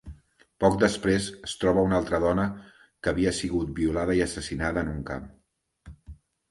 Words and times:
Poc 0.63 0.77
després, 0.83 1.27
es 1.49 1.53
troba 1.65 1.83
una 1.89 1.99
altra 2.03 2.21
dona 2.25 2.47
que 2.79 3.13
havia 3.13 3.37
sigut 3.43 3.77
violada 3.83 4.21
i 4.21 4.27
assassinada 4.29 4.87
en 4.87 4.95
un 4.99 5.07
camp. 5.13 5.31